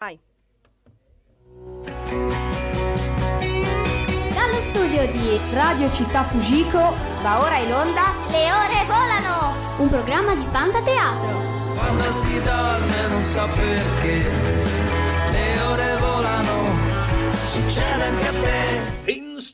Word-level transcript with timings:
Vai. 0.00 0.18
Dallo 4.32 4.60
studio 4.70 5.12
di 5.12 5.38
Radio 5.52 5.92
Città 5.92 6.24
Fujiko 6.24 6.94
va 7.20 7.38
ora 7.38 7.58
in 7.58 7.70
onda 7.70 8.14
Le 8.30 8.50
ore 8.50 8.84
volano! 8.86 9.54
un 9.76 9.88
programma 9.90 10.34
di 10.34 10.46
Fantateatro. 10.50 11.74
Quando 11.76 12.02
si 12.12 12.42
dorme 12.42 13.08
non 13.10 13.20
so 13.20 13.46
perché 13.54 14.30
le 15.32 15.60
ore 15.68 15.96
volano, 15.98 16.78
succede 17.44 18.02
anche 18.02 18.26
a 18.26 18.32
te. 18.32 18.89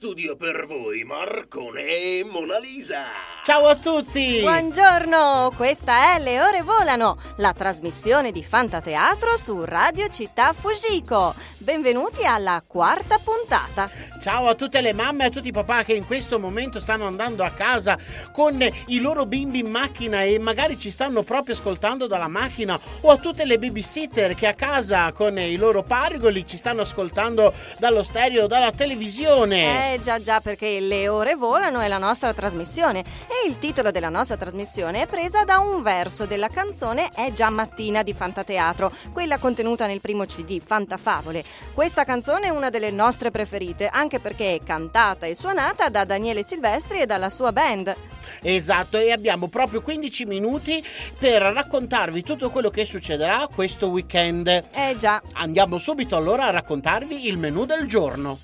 Studio 0.07 0.36
per 0.36 0.66
voi 0.68 1.02
Marcone 1.02 1.82
e 1.82 2.27
Mona 2.30 2.61
Lisa. 2.61 3.06
Ciao 3.43 3.66
a 3.66 3.75
tutti! 3.75 4.38
Buongiorno, 4.41 5.52
questa 5.56 6.14
è 6.14 6.20
Le 6.20 6.41
Ore 6.41 6.62
Volano, 6.62 7.16
la 7.38 7.52
trasmissione 7.52 8.30
di 8.30 8.45
Fantateatro 8.45 9.37
su 9.37 9.64
Radio 9.64 10.09
Città 10.09 10.52
Fujiko. 10.52 11.34
Benvenuti 11.59 12.24
alla 12.24 12.62
quarta 12.64 13.19
puntata. 13.19 13.91
Ciao 14.20 14.47
a 14.47 14.55
tutte 14.55 14.80
le 14.80 14.92
mamme 14.92 15.24
e 15.24 15.27
a 15.27 15.30
tutti 15.30 15.48
i 15.48 15.52
papà 15.52 15.84
che 15.84 15.92
in 15.92 16.06
questo 16.06 16.38
momento 16.38 16.80
stanno 16.80 17.06
andando 17.06 17.45
a 17.45 17.50
casa 17.50 17.98
con 18.33 18.64
i 18.86 19.00
loro 19.00 19.27
bimbi 19.27 19.61
in 19.61 19.70
macchina 19.70 20.23
e 20.23 20.38
magari 20.38 20.78
ci 20.78 20.91
stanno 20.91 21.23
proprio 21.23 21.55
ascoltando 21.55 22.06
dalla 22.06 22.28
macchina 22.28 22.78
o 23.02 23.11
a 23.11 23.19
tutte 23.19 23.45
le 23.45 23.59
babysitter 23.59 24.34
che 24.34 24.47
a 24.47 24.55
casa 24.55 25.12
con 25.12 25.38
i 25.38 25.56
loro 25.56 25.83
parigoli 25.83 26.47
ci 26.47 26.56
stanno 26.56 26.83
ascoltando 26.83 27.52
dallo 27.78 28.02
stereo 28.02 28.45
o 28.45 28.47
dalla 28.48 28.73
televisione. 28.73 29.95
Eh 29.95 29.95
già 30.00 30.20
già 30.20 30.41
perché 30.41 30.80
Le 30.80 31.09
Ore 31.09 31.34
Volano 31.34 31.80
è 31.80 31.88
la 31.88 31.98
nostra 31.98 32.32
trasmissione 32.32 33.00
e 33.00 33.48
il 33.48 33.59
titolo 33.59 33.91
della 33.91 34.09
nostra 34.09 34.36
trasmissione 34.36 35.02
è 35.02 35.06
presa 35.06 35.45
da 35.45 35.59
un 35.59 35.82
verso 35.82 36.27
della 36.27 36.48
canzone 36.48 37.10
È 37.10 37.32
già 37.32 37.50
mattina 37.50 38.02
di 38.02 38.12
Fantateatro, 38.12 38.92
quella 39.12 39.38
contenuta 39.38 39.86
nel 39.86 40.00
primo 40.00 40.24
CD 40.24 40.60
Fantafavole. 40.64 41.45
Questa 41.72 42.05
canzone 42.05 42.46
è 42.46 42.50
una 42.50 42.70
delle 42.70 42.91
nostre 42.91 43.30
preferite, 43.30 43.88
anche 43.88 44.20
perché 44.20 44.55
è 44.55 44.61
cantata 44.64 45.27
e 45.27 45.34
suonata 45.34 45.89
da 45.89 46.05
Daniele 46.05 46.44
Silvestri 46.44 47.00
e 47.00 47.06
dalla 47.06 47.30
sua 47.30 47.52
band. 47.52 47.94
Esatto, 48.42 48.98
e 48.98 49.12
abbiamo 49.12 49.48
proprio 49.48 49.80
15 49.80 50.24
minuti 50.24 50.84
per 51.19 51.42
raccontarvi 51.42 52.22
tutto 52.22 52.50
quello 52.50 52.70
che 52.70 52.84
succederà 52.84 53.48
questo 53.52 53.89
weekend. 53.89 54.47
Eh 54.48 54.97
già, 54.98 55.22
Andiamo 55.33 55.78
subito 55.78 56.17
allora 56.17 56.47
a 56.47 56.50
raccontarvi 56.50 57.27
il 57.27 57.39
menù 57.39 57.64
del 57.64 57.86
giorno. 57.86 58.39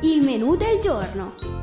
Il 0.00 0.24
menù 0.24 0.54
del 0.54 0.78
giorno. 0.78 1.57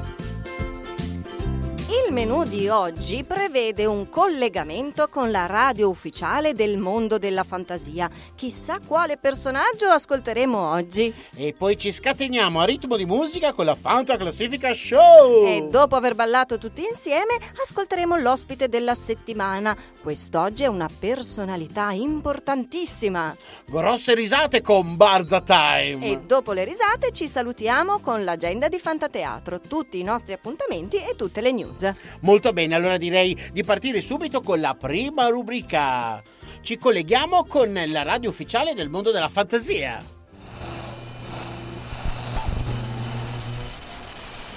Il 2.03 2.11
menù 2.11 2.43
di 2.43 2.67
oggi 2.67 3.23
prevede 3.23 3.85
un 3.85 4.09
collegamento 4.09 5.07
con 5.07 5.31
la 5.31 5.45
radio 5.45 5.87
ufficiale 5.87 6.51
del 6.51 6.77
mondo 6.77 7.17
della 7.17 7.45
fantasia. 7.45 8.09
Chissà 8.35 8.79
quale 8.85 9.15
personaggio 9.15 9.87
ascolteremo 9.87 10.71
oggi. 10.71 11.13
E 11.37 11.55
poi 11.57 11.77
ci 11.77 11.93
scateniamo 11.93 12.59
a 12.59 12.65
ritmo 12.65 12.97
di 12.97 13.05
musica 13.05 13.53
con 13.53 13.63
la 13.63 13.75
Fanta 13.75 14.17
Classifica 14.17 14.73
Show. 14.73 15.45
E 15.45 15.67
dopo 15.69 15.95
aver 15.95 16.15
ballato 16.15 16.57
tutti 16.57 16.85
insieme, 16.85 17.37
ascolteremo 17.63 18.17
l'ospite 18.17 18.67
della 18.67 18.93
settimana. 18.93 19.73
Quest'oggi 20.01 20.63
è 20.63 20.67
una 20.67 20.89
personalità 20.99 21.91
importantissima. 21.91 23.33
Grosse 23.67 24.15
risate 24.15 24.61
con 24.61 24.97
Barza 24.97 25.39
Time. 25.39 26.05
E 26.05 26.19
dopo 26.25 26.51
le 26.51 26.65
risate 26.65 27.13
ci 27.13 27.29
salutiamo 27.29 27.99
con 27.99 28.25
l'agenda 28.25 28.67
di 28.67 28.79
Fantateatro, 28.79 29.61
tutti 29.61 29.97
i 29.97 30.03
nostri 30.03 30.33
appuntamenti 30.33 30.97
e 30.97 31.15
tutte 31.15 31.39
le 31.39 31.53
news. 31.53 31.83
Molto 32.21 32.53
bene, 32.53 32.75
allora 32.75 32.97
direi 32.97 33.37
di 33.51 33.63
partire 33.63 34.01
subito 34.01 34.41
con 34.41 34.59
la 34.59 34.75
prima 34.75 35.27
rubrica. 35.27 36.21
Ci 36.61 36.77
colleghiamo 36.77 37.45
con 37.45 37.73
la 37.73 38.03
radio 38.03 38.29
ufficiale 38.29 38.73
del 38.73 38.89
mondo 38.89 39.11
della 39.11 39.29
fantasia. 39.29 40.13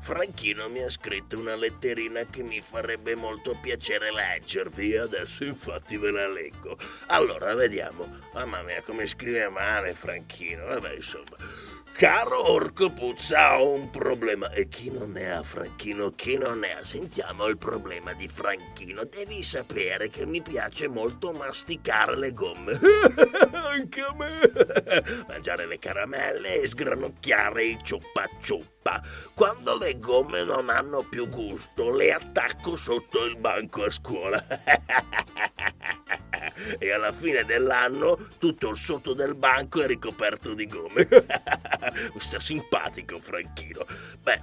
Franchino 0.00 0.68
mi 0.68 0.82
ha 0.82 0.90
scritto 0.90 1.38
una 1.38 1.54
letterina 1.54 2.24
che 2.24 2.42
mi 2.42 2.49
farebbe 2.60 3.14
molto 3.14 3.56
piacere 3.60 4.10
leggervi. 4.10 4.96
Adesso 4.96 5.44
infatti 5.44 5.96
ve 5.96 6.10
la 6.10 6.26
leggo. 6.26 6.76
Allora, 7.06 7.54
vediamo. 7.54 8.18
Mamma 8.34 8.62
mia, 8.62 8.82
come 8.82 9.06
scrive 9.06 9.48
male 9.48 9.94
Franchino. 9.94 10.66
Vabbè, 10.66 10.94
insomma. 10.94 11.36
Caro 11.92 12.50
Orco 12.50 12.90
Puzza, 12.90 13.60
ho 13.60 13.72
un 13.72 13.90
problema. 13.90 14.50
E 14.50 14.68
chi 14.68 14.90
non 14.90 15.12
ne 15.12 15.32
ha, 15.32 15.42
Franchino? 15.42 16.12
Chi 16.12 16.38
non 16.38 16.64
ha? 16.64 16.82
Sentiamo 16.82 17.46
il 17.46 17.58
problema 17.58 18.14
di 18.14 18.26
Franchino. 18.26 19.04
Devi 19.04 19.42
sapere 19.42 20.08
che 20.08 20.24
mi 20.24 20.40
piace 20.40 20.88
molto 20.88 21.32
masticare 21.32 22.16
le 22.16 22.32
gomme. 22.32 22.78
Anche 23.52 24.00
a 24.00 24.14
me. 24.14 24.40
Mangiare 25.28 25.66
le 25.66 25.78
caramelle 25.78 26.62
e 26.62 26.66
sgranocchiare 26.66 27.64
i 27.64 27.78
ciuppa 27.82 28.26
ciuppa. 28.40 29.02
Quando 29.34 29.76
le 29.76 29.98
gomme 29.98 30.42
non 30.42 30.70
hanno 30.70 31.02
più 31.02 31.28
gusto, 31.28 31.94
le 31.94 32.12
attacco 32.12 32.76
sotto 32.76 33.24
il 33.24 33.36
banco 33.36 33.84
a 33.84 33.90
scuola. 33.90 34.42
e 36.78 36.90
alla 36.90 37.12
fine 37.12 37.44
dell'anno 37.44 38.28
tutto 38.38 38.70
il 38.70 38.76
sotto 38.76 39.12
del 39.12 39.34
banco 39.34 39.82
è 39.82 39.86
ricoperto 39.86 40.54
di 40.54 40.66
gomme. 40.66 41.08
Sta 42.16 42.38
simpatico 42.38 43.18
Franchino. 43.18 43.86
Beh, 44.20 44.42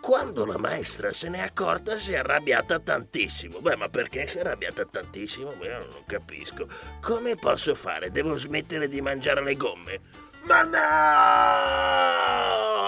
quando 0.00 0.46
la 0.46 0.58
maestra 0.58 1.12
se 1.12 1.28
n'è 1.28 1.40
accorta 1.40 1.98
si 1.98 2.12
è 2.12 2.18
arrabbiata 2.18 2.78
tantissimo. 2.78 3.60
Beh, 3.60 3.76
ma 3.76 3.88
perché 3.88 4.26
si 4.26 4.36
è 4.36 4.40
arrabbiata 4.40 4.84
tantissimo? 4.84 5.52
Beh, 5.52 5.78
non 5.78 6.04
capisco. 6.06 6.68
Come 7.00 7.34
posso 7.34 7.74
fare? 7.74 8.10
Devo 8.10 8.36
smettere 8.36 8.88
di 8.88 9.00
mangiare 9.00 9.42
le 9.42 9.56
gomme? 9.56 10.00
Ma 10.46 10.62
no! 10.62 10.76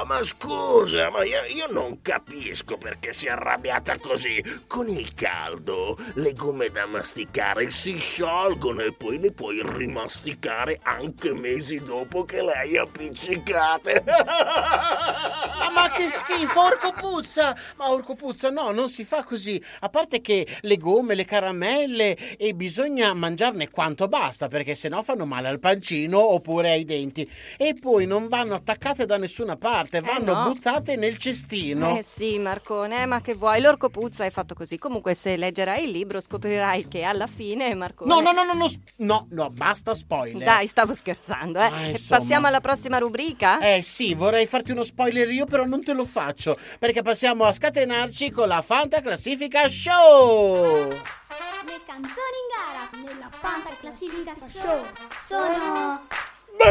Ma 0.04 0.24
scusa, 0.24 1.10
ma 1.10 1.22
io, 1.24 1.42
io 1.48 1.66
non 1.70 2.00
capisco 2.00 2.78
perché 2.78 3.12
si 3.12 3.26
è 3.26 3.30
arrabbiata 3.30 3.98
così. 3.98 4.42
Con 4.66 4.88
il 4.88 5.12
caldo, 5.12 5.98
le 6.14 6.32
gomme 6.32 6.70
da 6.70 6.86
masticare 6.86 7.68
si 7.70 7.98
sciolgono 7.98 8.80
e 8.80 8.94
poi 8.94 9.18
le 9.18 9.32
puoi 9.32 9.60
rimasticare 9.62 10.78
anche 10.82 11.34
mesi 11.34 11.82
dopo 11.82 12.24
che 12.24 12.40
le 12.42 12.52
hai 12.52 12.78
appiccicate. 12.78 14.04
Ah, 14.06 15.70
ma 15.74 15.90
che 15.90 16.08
schifo, 16.08 16.58
orco 16.58 16.92
puzza! 16.92 17.54
Ma 17.76 17.90
orco 17.90 18.14
puzza, 18.14 18.48
no, 18.50 18.70
non 18.70 18.88
si 18.88 19.04
fa 19.04 19.24
così. 19.24 19.62
A 19.80 19.90
parte 19.90 20.22
che 20.22 20.46
le 20.60 20.76
gomme, 20.78 21.14
le 21.14 21.26
caramelle, 21.26 22.16
e 22.38 22.54
bisogna 22.54 23.12
mangiarne 23.12 23.68
quanto 23.68 24.08
basta, 24.08 24.48
perché 24.48 24.74
sennò 24.74 25.02
fanno 25.02 25.26
male 25.26 25.48
al 25.48 25.58
pancino 25.58 26.18
oppure 26.32 26.70
ai 26.70 26.86
denti. 26.86 27.30
E 27.56 27.74
poi 27.80 28.06
non 28.06 28.28
vanno 28.28 28.54
attaccate 28.54 29.06
da 29.06 29.16
nessuna 29.16 29.56
parte, 29.56 30.00
vanno 30.00 30.34
no. 30.34 30.42
buttate 30.44 30.96
nel 30.96 31.18
cestino. 31.18 31.96
Eh 31.96 32.02
sì, 32.02 32.38
Marcone, 32.38 33.06
ma 33.06 33.20
che 33.20 33.34
vuoi? 33.34 33.60
L'orco 33.60 33.88
puzza 33.88 34.24
è 34.24 34.30
fatto 34.30 34.54
così. 34.54 34.78
Comunque, 34.78 35.14
se 35.14 35.36
leggerai 35.36 35.84
il 35.84 35.90
libro, 35.90 36.20
scoprirai 36.20 36.88
che 36.88 37.02
alla 37.02 37.26
fine 37.26 37.74
Marcone. 37.74 38.12
No, 38.12 38.20
no, 38.20 38.32
no, 38.32 38.44
no, 38.44 38.52
no, 38.54 38.68
no, 38.96 39.26
no, 39.30 39.50
basta 39.50 39.94
spoiler. 39.94 40.44
Dai, 40.44 40.66
stavo 40.66 40.94
scherzando, 40.94 41.60
eh. 41.60 41.64
Ah, 41.64 41.86
insomma. 41.86 42.20
Passiamo 42.20 42.46
alla 42.46 42.60
prossima 42.60 42.98
rubrica? 42.98 43.58
Eh 43.60 43.82
sì, 43.82 44.14
vorrei 44.14 44.46
farti 44.46 44.72
uno 44.72 44.84
spoiler 44.84 45.30
io, 45.30 45.44
però 45.44 45.64
non 45.64 45.82
te 45.82 45.92
lo 45.92 46.04
faccio, 46.04 46.58
perché 46.78 47.02
passiamo 47.02 47.44
a 47.44 47.52
scatenarci 47.52 48.30
con 48.30 48.48
la 48.48 48.62
Fanta 48.62 49.00
Classifica 49.00 49.68
Show! 49.68 50.88
Le 50.88 51.80
canzoni 51.84 52.38
in 52.40 52.48
gara 52.54 53.12
nella 53.12 53.28
Fanta 53.30 53.68
Classifica 53.78 54.34
Show 54.34 54.84
sono 55.26 56.06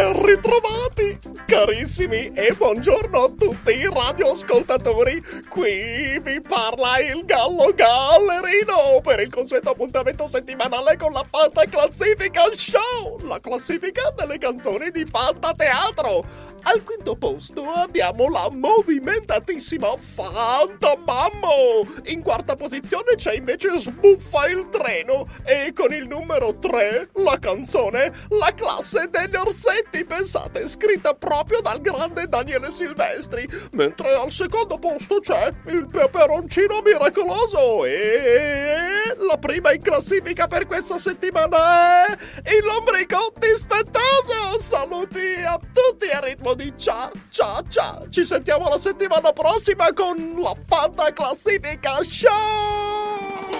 Ben 0.07 0.25
ritrovati, 0.25 1.17
carissimi, 1.45 2.31
e 2.31 2.53
buongiorno 2.55 3.23
a 3.23 3.27
tutti 3.27 3.71
i 3.71 3.89
radioascoltatori. 3.91 5.21
Qui 5.49 6.17
vi 6.19 6.39
parla 6.39 6.99
il 6.99 7.25
Gallo 7.25 7.73
Gallerino 7.75 9.01
per 9.03 9.19
il 9.19 9.29
consueto 9.29 9.71
appuntamento 9.71 10.29
settimanale 10.29 10.95
con 10.95 11.11
la 11.11 11.25
Fanta 11.29 11.65
Classifica 11.65 12.43
Show, 12.53 13.19
la 13.27 13.41
classifica 13.41 14.13
delle 14.15 14.37
canzoni 14.37 14.91
di 14.91 15.03
Fanta 15.03 15.53
Teatro. 15.53 16.55
Al 16.63 16.83
quinto 16.83 17.15
posto 17.15 17.69
abbiamo 17.71 18.29
la 18.29 18.49
movimentatissima 18.51 19.95
Fanta 19.97 20.97
Mammo. 21.05 21.85
In 22.05 22.21
quarta 22.21 22.55
posizione 22.55 23.15
c'è 23.15 23.35
invece 23.35 23.77
Sbuffa 23.77 24.47
il 24.47 24.67
treno 24.69 25.25
e 25.45 25.71
con 25.73 25.93
il 25.93 26.07
numero 26.07 26.57
3 26.57 27.09
la 27.23 27.37
canzone 27.39 28.11
La 28.29 28.51
classe 28.53 29.09
degli 29.09 29.35
orsetti, 29.35 29.96
pensate, 30.03 30.67
scritta 30.67 31.13
proprio 31.13 31.61
dal 31.61 31.81
grande 31.81 32.27
Daniele 32.27 32.71
Silvestri, 32.71 33.47
mentre 33.71 34.13
al 34.15 34.31
secondo 34.31 34.77
posto 34.77 35.19
c'è 35.19 35.51
il 35.67 35.85
peperoncino 35.85 36.81
miracoloso 36.81 37.85
e 37.85 39.15
la 39.27 39.37
prima 39.37 39.73
in 39.73 39.81
classifica 39.81 40.47
per 40.47 40.65
questa 40.65 40.97
settimana 40.97 42.07
è 42.41 42.53
il 42.53 42.63
lombrico 42.63 43.31
dispettoso. 43.39 44.59
Saluti 44.59 45.43
a 45.45 45.59
tutti 45.59 46.09
a 46.11 46.19
ritmo 46.19 46.53
di 46.53 46.73
cia 46.77 47.11
cia 47.29 47.61
cia. 47.67 48.01
Ci 48.09 48.25
sentiamo 48.25 48.67
la 48.69 48.77
settimana 48.77 49.31
prossima 49.31 49.91
con 49.93 50.35
la 50.37 50.53
Fanta 50.67 51.11
Classifica 51.13 52.01
Show! 52.03 53.56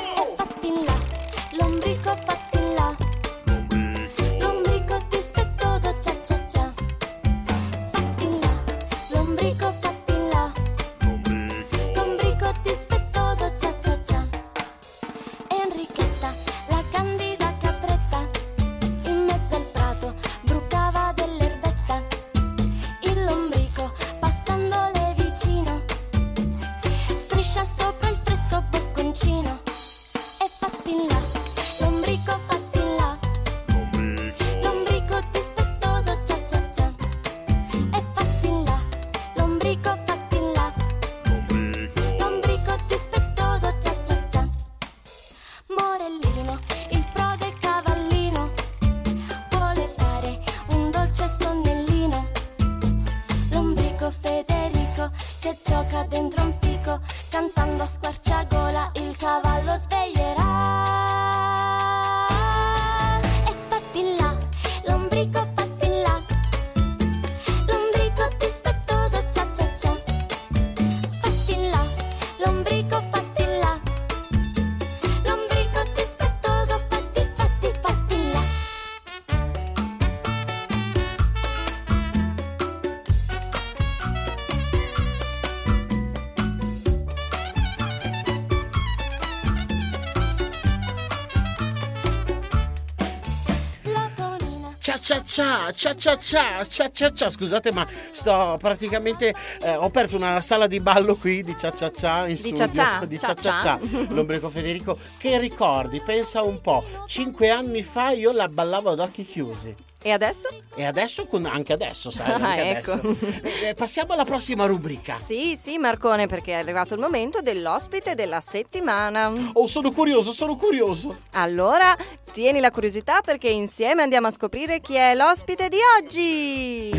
Cia 95.07 95.23
cia 95.23 95.71
cia, 95.71 95.93
cia 95.95 96.65
cia 96.65 96.91
cia, 96.91 97.13
cia. 97.13 97.29
Scusate, 97.29 97.71
ma 97.71 97.87
sto 98.11 98.57
praticamente. 98.59 99.33
eh, 99.61 99.73
ho 99.73 99.85
aperto 99.85 100.17
una 100.17 100.41
sala 100.41 100.67
di 100.67 100.81
ballo 100.81 101.15
qui 101.15 101.43
di 101.45 101.55
cia 101.57 101.71
cia 101.71 101.89
cia 101.93 102.27
in 102.27 102.33
Di 102.35 102.39
studio. 102.41 102.69
cia 102.73 103.05
di 103.05 103.17
cia 103.17 103.33
cia 103.33 103.61
cia. 103.61 103.79
Lombrico 104.09 104.49
Federico. 104.49 104.97
Che 105.17 105.39
ricordi? 105.39 106.01
Pensa 106.01 106.41
un 106.41 106.59
po'. 106.59 106.83
Cinque 107.07 107.49
anni 107.49 107.83
fa 107.83 108.09
io 108.11 108.33
la 108.33 108.49
ballavo 108.49 108.89
ad 108.89 108.99
occhi 108.99 109.25
chiusi. 109.25 109.73
E 110.01 110.11
adesso? 110.11 110.47
E 110.75 110.85
adesso, 110.85 111.25
con- 111.25 111.45
anche 111.45 111.73
adesso, 111.73 112.11
sai, 112.11 112.31
Ah, 112.31 112.35
anche 112.35 112.69
ecco. 112.69 112.91
adesso. 112.93 113.17
Eh, 113.65 113.73
passiamo 113.73 114.13
alla 114.13 114.25
prossima 114.25 114.65
rubrica. 114.65 115.15
Sì, 115.15 115.57
sì, 115.61 115.77
Marcone, 115.77 116.27
perché 116.27 116.51
è 116.51 116.55
arrivato 116.55 116.93
il 116.93 116.99
momento 116.99 117.41
dell'ospite 117.41 118.13
della 118.15 118.39
settimana. 118.39 119.31
Oh, 119.53 119.67
sono 119.67 119.91
curioso, 119.91 120.31
sono 120.31 120.55
curioso. 120.55 121.17
Allora, 121.31 121.95
tieni 122.31 122.59
la 122.59 122.69
curiosità 122.71 123.21
perché 123.21 123.49
insieme 123.49 124.03
andiamo 124.03 124.27
a 124.27 124.31
scoprire 124.31 124.79
chi 124.81 124.93
è 124.93 125.15
l'ospite 125.15 125.67
di 125.67 125.77
oggi. 125.99 126.89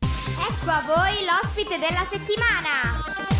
Ecco 0.00 0.70
a 0.70 0.82
voi 0.86 1.24
l'ospite 1.24 1.78
della 1.78 2.06
settimana. 2.10 3.39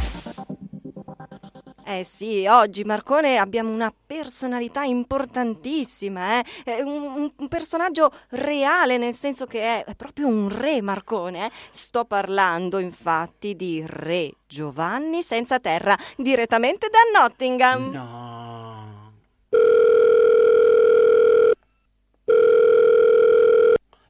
Eh 1.90 2.04
sì, 2.04 2.46
oggi 2.46 2.84
Marcone 2.84 3.36
abbiamo 3.36 3.72
una 3.72 3.92
personalità 4.06 4.84
importantissima, 4.84 6.38
eh? 6.38 6.82
Un, 6.84 7.32
un 7.36 7.48
personaggio 7.48 8.12
reale, 8.28 8.96
nel 8.96 9.12
senso 9.12 9.44
che 9.46 9.60
è, 9.60 9.84
è 9.84 9.96
proprio 9.96 10.28
un 10.28 10.48
re 10.56 10.80
Marcone. 10.82 11.46
eh? 11.46 11.50
Sto 11.72 12.04
parlando 12.04 12.78
infatti 12.78 13.56
di 13.56 13.82
Re 13.84 14.34
Giovanni 14.46 15.24
senza 15.24 15.58
terra, 15.58 15.98
direttamente 16.16 16.88
da 16.88 17.20
Nottingham. 17.20 17.90
No. 17.90 19.12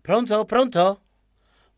Pronto? 0.03 0.45
Pronto? 0.45 1.01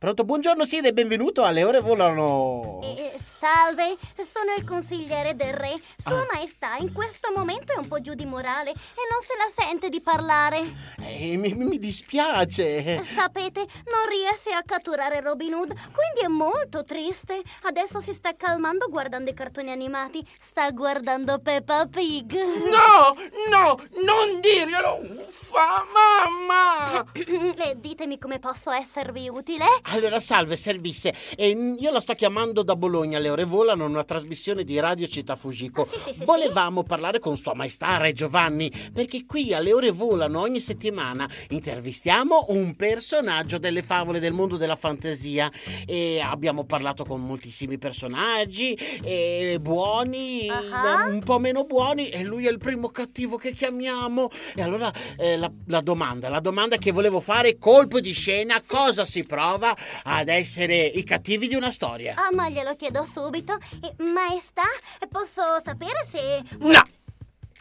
Pronto? 0.03 0.25
Buongiorno 0.25 0.65
Sire, 0.65 0.93
benvenuto 0.93 1.45
alle 1.45 1.63
ore 1.63 1.79
volano. 1.79 2.81
Eh, 2.83 3.17
salve, 3.39 3.97
sono 4.17 4.53
il 4.59 4.65
consigliere 4.65 5.37
del 5.37 5.53
re. 5.53 5.81
Sua 5.97 6.27
Maestà 6.33 6.75
in 6.79 6.93
questo 6.93 7.33
momento 7.33 7.73
è 7.73 7.77
un 7.77 7.87
po' 7.87 8.01
giù 8.01 8.15
di 8.15 8.25
morale 8.25 8.71
e 8.71 8.75
non 9.09 9.23
se 9.23 9.35
la 9.37 9.65
sente 9.65 9.89
di 9.89 10.01
parlare. 10.01 10.59
Eh, 11.03 11.37
mi, 11.37 11.53
mi 11.55 11.79
dispiace. 11.79 13.05
Sapete, 13.15 13.61
non 13.61 14.09
riesce 14.09 14.51
a 14.51 14.65
catturare 14.67 15.21
Robin 15.21 15.55
Hood, 15.55 15.69
quindi 15.69 16.23
è 16.25 16.27
molto 16.27 16.85
triste. 16.85 17.41
Adesso 17.63 18.01
si 18.01 18.13
sta 18.13 18.35
calmando 18.37 18.89
guardando 18.89 19.31
i 19.31 19.35
cartoni 19.35 19.71
animati. 19.71 20.21
Sta 20.41 20.69
guardando 20.73 21.39
Peppa 21.39 21.87
Pig. 21.87 22.33
No, 22.33 23.15
no, 23.51 23.79
non 24.05 24.41
dirglielo! 24.41 24.99
Uffa, 25.29 25.85
mamma! 25.95 27.07
e 27.15 27.77
ditemi 27.77 28.19
come 28.19 28.41
posso 28.41 28.73
esservi 28.73 29.29
utile? 29.29 29.65
Allora, 29.93 30.21
salve, 30.21 30.57
servisse. 30.57 31.13
Eh, 31.37 31.51
io 31.79 31.91
la 31.91 32.01
sto 32.01 32.15
chiamando 32.15 32.63
da 32.63 32.77
Bologna, 32.77 33.19
le 33.19 33.29
ore 33.29 33.45
volano, 33.45 33.85
una 33.85 34.05
trasmissione 34.05 34.65
di 34.65 34.79
Radio 34.81 35.07
Città 35.07 35.37
Fugico. 35.37 35.87
Sì, 36.07 36.25
Volevamo 36.25 36.83
parlare 36.83 37.19
con 37.19 37.37
Sua 37.37 37.53
Maestà 37.55 37.99
Re 37.99 38.15
Giovanni, 38.15 38.73
perché 38.91 39.27
qui 39.27 39.53
alle 39.53 39.71
ore 39.75 39.91
volano 39.91 40.41
ogni 40.41 40.61
settimana 40.61 41.29
intervistiamo 41.51 42.47
un 42.49 42.75
personaggio 42.75 43.59
delle 43.59 43.83
favole 43.83 44.19
del 44.19 44.33
mondo 44.33 44.57
della 44.57 44.77
fantasia. 44.77 45.53
E 45.87 46.21
abbiamo 46.21 46.65
parlato 46.65 47.05
con 47.05 47.21
moltissimi 47.21 47.77
personaggi, 47.77 48.73
eh, 49.05 49.59
buoni, 49.61 50.49
Ah. 50.49 51.05
un 51.07 51.23
po' 51.23 51.39
meno 51.39 51.65
buoni, 51.65 52.09
e 52.09 52.25
lui 52.25 52.47
è 52.47 52.51
il 52.51 52.59
primo 52.59 52.89
cattivo 52.89 53.37
che 53.37 53.53
chiamiamo. 53.53 54.31
E 54.55 54.63
allora 54.63 54.91
eh, 55.19 55.37
la, 55.37 55.53
la 55.67 55.81
domanda, 55.83 56.31
la 56.31 56.41
domanda 56.41 56.79
che 56.79 56.93
volevo 56.93 57.21
fare, 57.21 57.59
colpo 57.59 58.01
di 58.01 58.13
scena, 58.13 58.63
cosa 58.67 59.05
si 59.05 59.25
prova 59.25 59.77
ad 60.05 60.29
essere 60.29 60.77
i 60.77 61.05
cattivi 61.05 61.49
di 61.49 61.55
una 61.55 61.71
storia? 61.71 62.15
Ah, 62.17 62.31
ma 62.33 62.49
glielo 62.49 62.75
chiedo 62.77 63.07
subito. 63.11 63.59
Maestà, 63.99 64.63
posso 65.11 65.43
sapere 65.65 66.07
se... 66.11 66.43
No! 66.59 66.83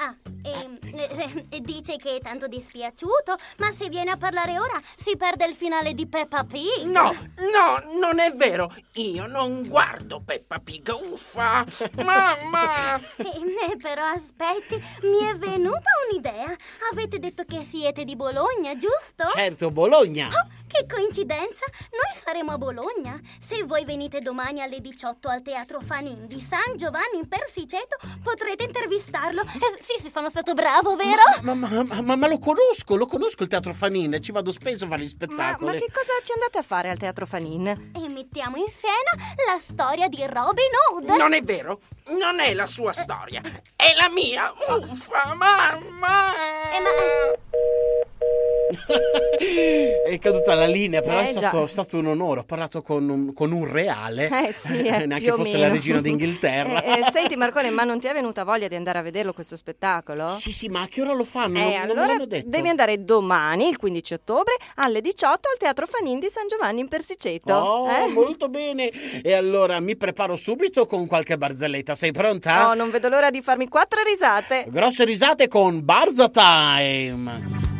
Ah, 0.03 0.15
ehm, 0.41 0.79
eh, 0.95 1.45
eh, 1.51 1.61
dice 1.61 1.95
che 1.97 2.15
è 2.15 2.19
tanto 2.19 2.47
dispiaciuto, 2.47 3.37
ma 3.57 3.71
se 3.77 3.87
viene 3.87 4.09
a 4.09 4.17
parlare 4.17 4.57
ora 4.57 4.81
si 4.97 5.15
perde 5.15 5.45
il 5.45 5.55
finale 5.55 5.93
di 5.93 6.07
Peppa 6.07 6.43
Pig. 6.43 6.85
No, 6.85 7.13
no, 7.37 7.99
non 7.99 8.17
è 8.17 8.33
vero. 8.33 8.73
Io 8.93 9.27
non 9.27 9.67
guardo 9.67 10.19
Peppa 10.25 10.57
Pig, 10.57 10.89
uffa. 10.89 11.63
Mamma! 12.03 12.97
Eh, 13.17 13.73
eh, 13.73 13.77
però 13.77 14.05
aspetti, 14.05 14.83
mi 15.03 15.19
è 15.29 15.35
venuta 15.35 15.91
un'idea. 16.09 16.55
Avete 16.91 17.19
detto 17.19 17.43
che 17.45 17.63
siete 17.63 18.03
di 18.03 18.15
Bologna, 18.15 18.75
giusto? 18.75 19.29
Certo, 19.35 19.69
Bologna. 19.69 20.29
Oh, 20.29 20.61
che 20.71 20.87
coincidenza! 20.87 21.65
Noi 21.91 22.21
saremo 22.23 22.53
a 22.53 22.57
Bologna. 22.57 23.19
Se 23.45 23.65
voi 23.65 23.83
venite 23.83 24.21
domani 24.21 24.61
alle 24.61 24.79
18 24.79 25.27
al 25.27 25.41
Teatro 25.41 25.81
Fanin 25.81 26.27
di 26.27 26.39
San 26.39 26.77
Giovanni 26.77 27.19
in 27.19 27.27
Persiceto, 27.27 27.97
potrete 28.23 28.63
intervistarlo. 28.63 29.41
Eh, 29.41 29.83
sì, 29.97 30.03
sì, 30.05 30.11
sono 30.11 30.29
stato 30.29 30.53
bravo, 30.53 30.95
vero? 30.95 31.21
Ma, 31.41 31.53
ma- 31.53 31.83
ma- 31.83 32.01
ma- 32.01 32.15
ma 32.15 32.27
lo 32.27 32.37
conosco, 32.39 32.95
lo 32.95 33.05
conosco 33.05 33.43
il 33.43 33.49
teatro 33.49 33.73
Fanin, 33.73 34.17
ci 34.21 34.31
vado 34.31 34.51
spesso 34.51 34.85
a 34.85 34.87
fare 34.87 35.01
gli 35.01 35.05
Ma, 35.05 35.09
spettacoli. 35.27 35.65
ma 35.65 35.71
che 35.79 35.91
cosa 35.91 36.11
ci 36.23 36.31
andate 36.33 36.57
a 36.57 36.63
fare 36.63 36.89
al 36.89 36.97
Teatro 36.97 37.25
Fanin? 37.25 37.67
E 37.67 38.09
mettiamo 38.09 38.57
in 38.57 38.65
scena 38.67 39.33
la 39.47 39.59
storia 39.61 40.07
di 40.07 40.23
Robin 40.25 40.65
Hood. 40.91 41.09
Non 41.17 41.33
è 41.33 41.41
vero. 41.41 41.79
Non 42.07 42.39
è 42.39 42.53
la 42.53 42.65
sua 42.65 42.93
storia. 42.93 43.41
È 43.75 43.93
la 43.95 44.09
mia. 44.09 44.51
Uffa, 44.89 45.33
mamma! 45.35 46.33
Eh, 46.73 46.79
ma- 46.79 47.50
è 50.05 50.17
caduta 50.19 50.53
la 50.53 50.65
linea, 50.65 51.01
però 51.01 51.19
Eh, 51.19 51.25
è 51.25 51.27
stato, 51.27 51.67
stato 51.67 51.97
un 51.97 52.07
onore. 52.07 52.41
Ho 52.41 52.43
parlato 52.43 52.81
con 52.81 53.07
un, 53.09 53.33
con 53.33 53.51
un 53.51 53.69
reale, 53.69 54.27
Eh 54.29 54.55
sì, 54.65 54.81
eh, 54.85 55.05
neanche 55.05 55.31
fosse 55.31 55.53
meno. 55.57 55.67
la 55.67 55.73
regina 55.73 56.01
d'Inghilterra. 56.01 56.83
Eh, 56.83 56.99
eh, 56.99 57.03
senti 57.11 57.35
Marcone, 57.35 57.69
ma 57.69 57.83
non 57.83 57.99
ti 57.99 58.07
è 58.07 58.13
venuta 58.13 58.43
voglia 58.43 58.67
di 58.67 58.75
andare 58.75 58.99
a 58.99 59.01
vederlo 59.01 59.33
questo 59.33 59.55
spettacolo? 59.55 60.27
Sì, 60.29 60.51
sì, 60.51 60.67
ma 60.67 60.81
a 60.81 60.87
che 60.87 61.01
ora 61.01 61.13
lo 61.13 61.23
fanno? 61.23 61.59
Eh, 61.59 61.61
non, 61.61 61.71
non 61.71 61.81
allora 61.89 62.05
l'hanno 62.07 62.25
detto. 62.25 62.49
devi 62.49 62.69
andare 62.69 63.03
domani, 63.03 63.69
il 63.69 63.77
15 63.77 64.13
ottobre, 64.13 64.53
alle 64.75 65.01
18 65.01 65.49
al 65.51 65.57
Teatro 65.57 65.85
Fanin 65.87 66.19
di 66.19 66.27
San 66.29 66.47
Giovanni 66.47 66.79
in 66.81 66.87
Persiceto. 66.87 67.53
Oh, 67.53 67.89
eh? 67.89 68.07
molto 68.07 68.49
bene. 68.49 68.89
E 69.21 69.33
allora 69.33 69.79
mi 69.79 69.95
preparo 69.95 70.35
subito 70.35 70.85
con 70.85 71.07
qualche 71.07 71.37
barzelletta. 71.37 71.95
Sei 71.95 72.11
pronta? 72.11 72.69
Oh, 72.69 72.73
non 72.73 72.89
vedo 72.91 73.09
l'ora 73.09 73.29
di 73.29 73.41
farmi 73.41 73.67
quattro 73.67 74.01
risate. 74.03 74.65
Grosse 74.69 75.03
risate 75.05 75.47
con 75.47 75.83
Barza 75.83 76.29
Time. 76.29 77.70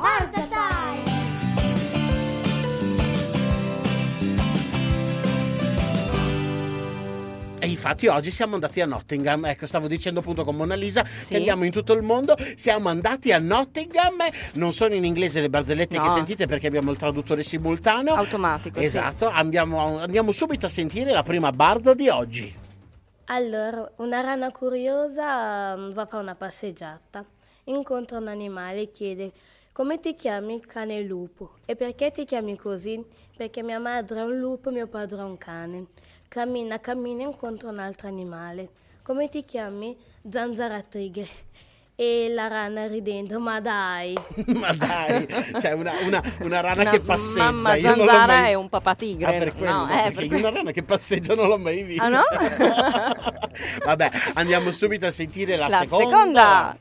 Barza 0.00 0.46
Time! 0.48 1.08
E 7.62 7.66
infatti 7.68 8.06
oggi 8.06 8.30
siamo 8.30 8.54
andati 8.54 8.80
a 8.80 8.86
Nottingham, 8.86 9.44
ecco 9.44 9.66
stavo 9.66 9.86
dicendo 9.86 10.20
appunto 10.20 10.44
con 10.44 10.56
Mona 10.56 10.74
Lisa 10.74 11.04
Sì. 11.04 11.26
che 11.28 11.36
andiamo 11.36 11.64
in 11.64 11.70
tutto 11.70 11.92
il 11.92 12.00
mondo, 12.00 12.34
siamo 12.56 12.88
andati 12.88 13.32
a 13.32 13.38
Nottingham, 13.38 14.16
non 14.54 14.72
sono 14.72 14.94
in 14.94 15.04
inglese 15.04 15.42
le 15.42 15.50
barzellette 15.50 15.98
No. 15.98 16.04
che 16.04 16.08
sentite 16.08 16.46
perché 16.46 16.66
abbiamo 16.68 16.90
il 16.90 16.96
traduttore 16.96 17.42
simultaneo. 17.42 18.14
Automatico, 18.14 18.78
sì. 18.78 18.86
Esatto, 18.86 19.28
andiamo, 19.28 19.98
andiamo 19.98 20.32
subito 20.32 20.64
a 20.64 20.68
sentire 20.70 21.12
la 21.12 21.22
prima 21.22 21.52
barza 21.52 21.92
di 21.92 22.08
oggi. 22.08 22.56
Allora, 23.26 23.92
una 23.96 24.22
rana 24.22 24.50
curiosa 24.50 25.76
mm, 25.76 25.92
va 25.92 26.02
a 26.02 26.06
fare 26.06 26.22
una 26.22 26.34
passeggiata, 26.34 27.22
incontra 27.64 28.16
un 28.16 28.28
animale 28.28 28.80
e 28.80 28.90
chiede 28.90 29.32
come 29.80 29.98
ti 29.98 30.14
chiami 30.14 30.60
cane 30.60 31.00
lupo 31.00 31.52
e 31.64 31.74
perché 31.74 32.10
ti 32.12 32.26
chiami 32.26 32.54
così? 32.58 33.02
Perché 33.34 33.62
mia 33.62 33.78
madre 33.78 34.18
è 34.20 34.22
un 34.24 34.38
lupo 34.38 34.68
e 34.68 34.72
mio 34.72 34.86
padre 34.86 35.20
è 35.20 35.22
un 35.22 35.38
cane. 35.38 35.86
Cammina, 36.28 36.78
cammina 36.80 37.22
e 37.22 37.28
incontra 37.28 37.70
un 37.70 37.78
altro 37.78 38.06
animale. 38.06 38.68
Come 39.02 39.30
ti 39.30 39.42
chiami? 39.46 39.96
Zanzara 40.28 40.82
tigre. 40.82 41.26
E 41.94 42.28
la 42.28 42.46
rana 42.48 42.86
ridendo, 42.88 43.40
ma 43.40 43.58
dai. 43.62 44.12
Ma 44.52 44.70
dai, 44.74 45.24
c'è 45.58 45.72
una, 45.72 45.92
una- 46.04 46.22
una 46.40 46.60
rana 46.60 46.82
Una 46.82 46.90
che 46.90 47.00
passeggia. 47.00 47.44
mamma 47.50 47.74
io 47.76 47.88
zanzara 47.88 48.26
mai- 48.26 48.50
è 48.50 48.54
un 48.54 48.68
papatigre. 48.68 49.34
Ah, 49.34 49.38
per 49.38 49.54
quello, 49.54 49.72
no, 49.72 49.88
eh, 49.88 50.10
perché 50.12 50.28
per 50.28 50.38
una 50.40 50.50
rana 50.50 50.70
che 50.72 50.82
passeggia 50.82 51.34
non 51.34 51.48
l'ho 51.48 51.56
mai 51.56 51.82
vista. 51.84 52.04
Ah, 52.04 52.08
no? 52.10 52.22
Vabbè, 53.86 54.10
andiamo 54.34 54.72
subito 54.72 55.06
a 55.06 55.10
sentire 55.10 55.56
la, 55.56 55.68
La 55.68 55.78
seconda. 55.78 56.04
seconda. 56.10 56.78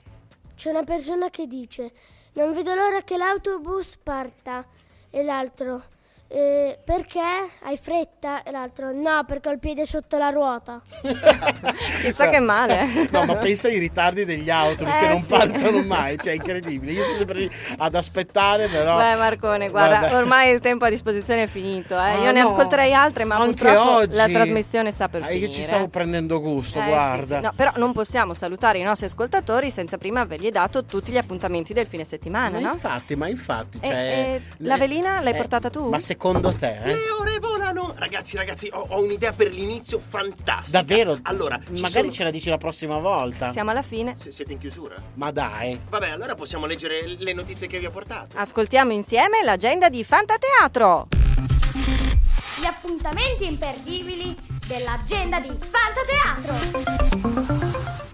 C'è 0.58 0.70
una 0.70 0.84
persona 0.84 1.30
che 1.30 1.48
dice, 1.48 1.92
non 2.34 2.54
vedo 2.54 2.74
l'ora 2.74 3.02
che 3.02 3.18
l'autobus 3.18 3.98
parta. 3.98 4.66
E 5.12 5.24
l'altro, 5.24 5.84
"Eh, 6.32 6.78
perché? 6.86 7.20
Hai 7.64 7.78
fretta? 7.78 8.44
E 8.44 8.52
l'altro, 8.52 8.92
no, 8.94 9.24
perché 9.26 9.50
ho 9.50 9.52
il 9.52 9.60
piede 9.60 9.86
sotto 9.86 10.18
la 10.18 10.30
ruota. 10.30 10.80
Chissà 12.02 12.30
che 12.30 12.40
male. 12.40 13.08
No, 13.10 13.26
ma 13.26 13.36
pensa 13.36 13.68
ai 13.68 13.80
ritardi 13.80 14.26
degli 14.26 14.50
autobus 14.50 14.94
che 14.96 15.06
Eh, 15.06 15.10
non 15.10 15.20
sì. 15.22 15.26
partono 15.26 15.82
mai, 15.84 16.18
cioè 16.20 16.34
è 16.34 16.36
incredibile. 16.36 16.92
Io 16.92 17.04
sono 17.04 17.18
sempre 17.18 17.40
lì 17.40 17.52
ad 17.78 17.96
aspettare, 17.96 18.68
però. 18.68 18.98
Beh 18.98 19.16
Marcone, 19.16 19.70
guarda, 19.70 20.00
Vabbè. 20.02 20.16
ormai 20.16 20.54
il 20.54 20.60
tempo 20.60 20.86
a 20.86 20.90
disposizione 20.90 21.44
è 21.44 21.48
finito. 21.48 21.96
eh. 21.96 21.98
Ah, 21.98 22.18
Io 22.26 22.32
ne 22.32 22.42
no. 22.42 22.48
ascolterei 22.50 22.94
altre, 22.94 23.24
ma 23.24 23.36
Anche 23.36 23.56
purtroppo 23.56 23.92
oggi. 23.92 24.16
la 24.16 24.28
trasmissione 24.28 24.92
sta 24.92 25.10
per 25.10 25.24
Ah, 25.24 25.28
finire. 25.28 25.46
Io 25.48 25.52
ci 25.52 25.64
stavo 25.64 25.88
prendendo 25.88 26.40
gusto, 26.40 26.80
Eh, 26.80 26.84
sì, 26.84 26.88
guarda. 26.88 27.36
sì. 27.38 27.42
No, 27.44 27.54
però 27.56 27.72
non 27.76 27.92
possiamo 27.92 28.34
salutare 28.34 28.78
i 28.80 28.84
nostri 28.84 29.08
ascoltatori 29.08 29.72
senza 29.72 29.98
prima 29.98 30.22
avergli 30.22 30.52
dato 30.52 30.86
tutti 30.86 31.12
gli 31.12 31.18
appuntamenti 31.18 31.74
del 31.74 31.88
fine 31.88 32.04
settimana, 32.04 32.60
Ma 32.60 32.68
no? 32.68 32.74
infatti, 32.74 33.16
ma 33.16 33.28
infatti, 33.28 33.80
E- 33.82 33.88
cioè, 33.88 33.98
e 33.98 34.42
la 34.58 34.78
velina 34.78 35.22
l'hai 35.22 35.34
eh, 35.34 35.38
portata 35.38 35.70
tu? 35.70 35.90
Ma 35.90 36.00
secondo 36.20 36.52
te, 36.54 36.78
eh? 36.84 36.94
Le 36.96 37.10
ore 37.18 37.40
volano! 37.40 37.94
Ragazzi, 37.96 38.36
ragazzi, 38.36 38.70
ho, 38.74 38.86
ho 38.90 39.02
un'idea 39.02 39.32
per 39.32 39.54
l'inizio 39.54 40.00
fantastica. 40.00 40.82
Davvero? 40.82 41.18
Allora, 41.24 41.58
ci 41.58 41.72
magari 41.82 41.90
sono- 41.92 42.12
ce 42.12 42.24
la 42.26 42.32
dici 42.32 42.50
la 42.50 42.58
prossima 42.58 42.98
volta. 42.98 43.54
Siamo 43.54 43.72
alla 43.72 43.82
fine. 43.82 44.16
Se 44.18 44.30
siete 44.30 44.52
in 44.52 44.60
chiusura? 44.60 44.96
Ma 45.14 45.32
dai. 45.32 45.80
Vabbè, 45.88 46.10
allora 46.10 46.36
possiamo 46.36 46.66
leggere 46.66 47.16
le 47.18 47.32
notizie 47.32 47.68
che 47.68 47.80
vi 47.80 47.86
ho 47.86 47.90
portato. 47.90 48.38
Ascoltiamo 48.38 48.92
insieme 48.92 49.42
l'agenda 49.44 49.88
di 49.88 50.04
Fantateatro. 50.04 51.08
Gli 52.60 52.66
appuntamenti 52.66 53.46
imperdibili 53.46 54.36
dell'agenda 54.68 55.40
di 55.40 55.52
Fantateatro! 55.58 57.48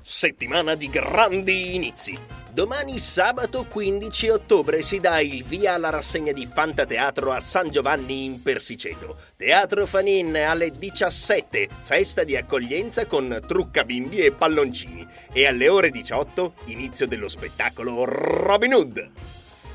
Settimana 0.01 0.75
di 0.75 0.87
grandi 0.89 1.73
inizi. 1.73 2.15
Domani 2.55 2.99
sabato 2.99 3.65
15 3.65 4.29
ottobre 4.29 4.81
si 4.81 5.01
dà 5.01 5.19
il 5.19 5.43
via 5.43 5.73
alla 5.73 5.89
rassegna 5.89 6.31
di 6.31 6.47
Fantateatro 6.47 7.33
a 7.33 7.41
San 7.41 7.69
Giovanni 7.69 8.23
in 8.23 8.41
Persiceto. 8.41 9.17
Teatro 9.35 9.85
Fanin 9.85 10.37
alle 10.37 10.71
17, 10.71 11.67
festa 11.83 12.23
di 12.23 12.37
accoglienza 12.37 13.07
con 13.07 13.41
trucca 13.45 13.83
bimbi 13.83 14.19
e 14.19 14.31
palloncini. 14.31 15.05
E 15.33 15.45
alle 15.47 15.67
ore 15.67 15.89
18 15.89 16.53
inizio 16.67 17.05
dello 17.07 17.27
spettacolo 17.27 18.05
Robin 18.05 18.73
Hood. 18.73 19.09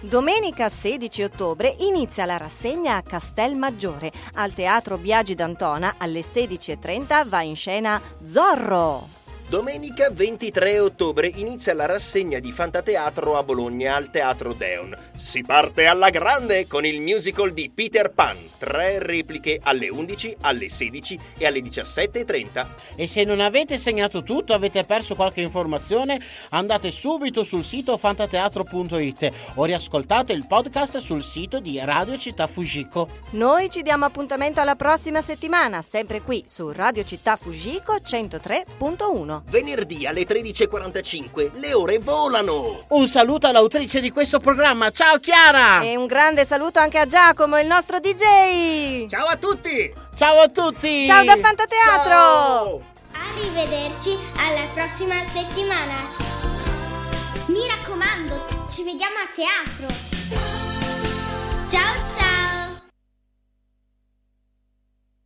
Domenica 0.00 0.70
16 0.70 1.22
ottobre 1.24 1.76
inizia 1.80 2.24
la 2.24 2.38
rassegna 2.38 2.96
a 2.96 3.02
Castelmaggiore. 3.02 4.10
Al 4.36 4.54
Teatro 4.54 4.96
Biagi 4.96 5.34
d'Antona 5.34 5.96
alle 5.98 6.20
16.30 6.20 7.28
va 7.28 7.42
in 7.42 7.56
scena 7.56 8.00
Zorro. 8.24 9.19
Domenica 9.50 10.10
23 10.12 10.78
ottobre 10.78 11.26
inizia 11.26 11.74
la 11.74 11.84
rassegna 11.84 12.38
di 12.38 12.52
Fantateatro 12.52 13.36
a 13.36 13.42
Bologna 13.42 13.96
al 13.96 14.08
Teatro 14.08 14.52
Deon. 14.52 14.96
Si 15.12 15.42
parte 15.42 15.86
alla 15.86 16.08
grande 16.10 16.68
con 16.68 16.86
il 16.86 17.00
musical 17.00 17.50
di 17.50 17.68
Peter 17.68 18.12
Pan. 18.12 18.36
Tre 18.58 19.00
repliche 19.00 19.58
alle 19.60 19.88
11, 19.88 20.36
alle 20.42 20.68
16 20.68 21.18
e 21.36 21.46
alle 21.46 21.62
17.30. 21.62 22.66
E 22.94 23.08
se 23.08 23.24
non 23.24 23.40
avete 23.40 23.76
segnato 23.76 24.22
tutto, 24.22 24.54
avete 24.54 24.84
perso 24.84 25.16
qualche 25.16 25.40
informazione, 25.40 26.22
andate 26.50 26.92
subito 26.92 27.42
sul 27.42 27.64
sito 27.64 27.98
fantateatro.it 27.98 29.32
o 29.54 29.64
riascoltate 29.64 30.32
il 30.32 30.46
podcast 30.46 30.98
sul 30.98 31.24
sito 31.24 31.58
di 31.58 31.76
Radio 31.82 32.16
Città 32.16 32.46
Fujiko. 32.46 33.08
Noi 33.30 33.68
ci 33.68 33.82
diamo 33.82 34.04
appuntamento 34.04 34.60
alla 34.60 34.76
prossima 34.76 35.20
settimana, 35.22 35.82
sempre 35.82 36.22
qui 36.22 36.44
su 36.46 36.70
Radio 36.70 37.02
Città 37.02 37.34
Fujiko 37.34 37.96
103.1. 37.96 39.39
Venerdì 39.48 40.06
alle 40.06 40.26
13.45 40.26 41.52
le 41.54 41.74
ore 41.74 41.98
volano! 41.98 42.84
Un 42.88 43.08
saluto 43.08 43.46
all'autrice 43.46 44.00
di 44.00 44.10
questo 44.10 44.38
programma, 44.38 44.90
ciao 44.90 45.18
Chiara! 45.18 45.82
E 45.82 45.96
un 45.96 46.06
grande 46.06 46.44
saluto 46.44 46.78
anche 46.78 46.98
a 46.98 47.06
Giacomo, 47.06 47.58
il 47.58 47.66
nostro 47.66 47.98
DJ! 47.98 49.06
Ciao 49.08 49.26
a 49.26 49.36
tutti! 49.36 49.92
Ciao 50.14 50.40
a 50.40 50.48
tutti! 50.48 51.06
Ciao 51.06 51.24
da 51.24 51.36
Fantateatro! 51.36 52.82
Arrivederci 53.12 54.16
alla 54.36 54.66
prossima 54.72 55.16
settimana! 55.28 56.08
Mi 57.46 57.66
raccomando, 57.66 58.68
ci 58.70 58.84
vediamo 58.84 59.16
a 59.16 59.28
teatro! 59.34 60.69